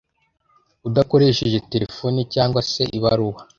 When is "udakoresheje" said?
0.87-1.59